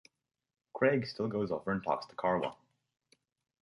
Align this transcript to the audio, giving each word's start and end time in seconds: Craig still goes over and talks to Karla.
Craig 0.73 1.05
still 1.05 1.27
goes 1.27 1.51
over 1.51 1.71
and 1.71 1.83
talks 1.83 2.07
to 2.07 2.15
Karla. 2.15 2.55